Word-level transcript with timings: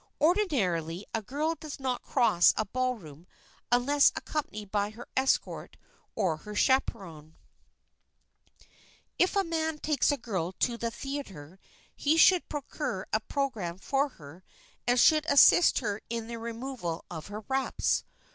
Ordinarily, 0.19 1.05
a 1.13 1.21
girl 1.21 1.53
does 1.53 1.79
not 1.79 2.01
cross 2.01 2.55
a 2.57 2.65
ballroom 2.65 3.27
unless 3.71 4.11
accompanied 4.15 4.71
by 4.71 4.89
her 4.89 5.07
escort 5.15 5.77
or 6.15 6.37
her 6.37 6.55
chaperon. 6.55 7.35
[Sidenote: 8.49 8.49
AT 8.49 8.59
THE 8.59 8.63
THEATER] 8.63 8.73
If 9.31 9.35
a 9.35 9.43
man 9.43 9.77
takes 9.77 10.11
a 10.11 10.17
girl 10.17 10.53
to 10.53 10.75
the 10.75 10.89
theater 10.89 11.59
he 11.95 12.17
should 12.17 12.49
procure 12.49 13.05
a 13.13 13.19
program 13.19 13.77
for 13.77 14.09
her 14.17 14.43
and 14.87 14.99
should 14.99 15.27
assist 15.27 15.77
her 15.81 16.01
in 16.09 16.25
the 16.25 16.39
removal 16.39 17.05
of 17.11 17.27
her 17.27 17.41
wraps. 17.41 18.03